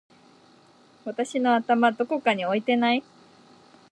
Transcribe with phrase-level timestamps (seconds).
[1.05, 3.03] 私の頭どこかに置いてない？！